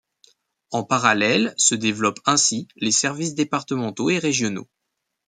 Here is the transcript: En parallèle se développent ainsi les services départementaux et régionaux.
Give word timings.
En 0.71 0.83
parallèle 0.83 1.53
se 1.57 1.75
développent 1.75 2.21
ainsi 2.25 2.67
les 2.75 2.91
services 2.91 3.35
départementaux 3.35 4.09
et 4.09 4.17
régionaux. 4.17 4.67